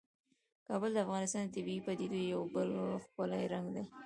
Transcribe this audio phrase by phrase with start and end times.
[0.67, 2.69] کابل د افغانستان د طبیعي پدیدو یو بل
[3.03, 3.83] ښکلی رنګ دی.